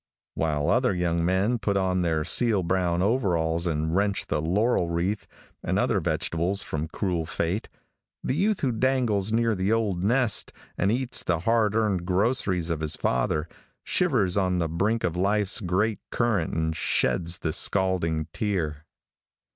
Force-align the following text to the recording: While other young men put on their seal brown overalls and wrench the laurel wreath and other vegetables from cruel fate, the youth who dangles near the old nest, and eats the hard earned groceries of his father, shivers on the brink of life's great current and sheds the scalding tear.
While 0.33 0.71
other 0.71 0.95
young 0.95 1.23
men 1.23 1.59
put 1.59 1.77
on 1.77 2.01
their 2.01 2.23
seal 2.23 2.63
brown 2.63 3.03
overalls 3.03 3.67
and 3.67 3.95
wrench 3.95 4.25
the 4.25 4.41
laurel 4.41 4.89
wreath 4.89 5.27
and 5.63 5.77
other 5.77 5.99
vegetables 5.99 6.63
from 6.63 6.87
cruel 6.87 7.27
fate, 7.27 7.69
the 8.23 8.35
youth 8.35 8.61
who 8.61 8.71
dangles 8.71 9.31
near 9.31 9.53
the 9.53 9.71
old 9.71 10.03
nest, 10.03 10.51
and 10.75 10.91
eats 10.91 11.21
the 11.21 11.41
hard 11.41 11.75
earned 11.75 12.03
groceries 12.07 12.71
of 12.71 12.79
his 12.79 12.95
father, 12.95 13.47
shivers 13.83 14.37
on 14.37 14.57
the 14.57 14.67
brink 14.67 15.03
of 15.03 15.15
life's 15.15 15.59
great 15.59 15.99
current 16.09 16.51
and 16.55 16.75
sheds 16.75 17.37
the 17.37 17.53
scalding 17.53 18.27
tear. 18.33 18.85